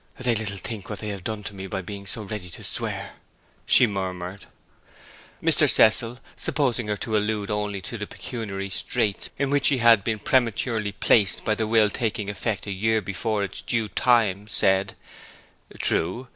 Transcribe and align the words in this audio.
'They 0.19 0.33
little 0.33 0.57
think 0.57 0.89
what 0.89 0.97
they 0.97 1.09
have 1.09 1.23
done 1.23 1.43
to 1.43 1.53
me 1.53 1.67
by 1.67 1.79
being 1.79 2.07
so 2.07 2.23
ready 2.23 2.49
to 2.49 2.63
swear!' 2.63 3.17
she 3.67 3.85
murmured. 3.85 4.47
Mr. 5.43 5.69
Cecil, 5.69 6.17
supposing 6.35 6.87
her 6.87 6.97
to 6.97 7.15
allude 7.15 7.51
only 7.51 7.81
to 7.81 7.99
the 7.99 8.07
pecuniary 8.07 8.71
straits 8.71 9.29
in 9.37 9.51
which 9.51 9.67
she 9.67 9.77
had 9.77 10.03
been 10.03 10.17
prematurely 10.17 10.91
placed 10.93 11.45
by 11.45 11.53
the 11.53 11.67
will 11.67 11.91
taking 11.91 12.31
effect 12.31 12.65
a 12.65 12.71
year 12.71 12.99
before 12.99 13.43
its 13.43 13.61
due 13.61 13.87
time, 13.89 14.47
said, 14.49 14.95
'True. 15.77 16.27